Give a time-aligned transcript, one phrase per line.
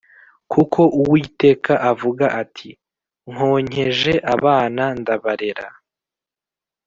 [0.51, 2.69] kuko Uwiteka avuga ati
[3.33, 5.65] Nonkeje abana ndabarera